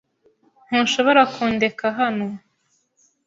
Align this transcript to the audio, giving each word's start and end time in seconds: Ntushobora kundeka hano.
Ntushobora 0.67 1.21
kundeka 1.33 1.85
hano. 1.99 2.27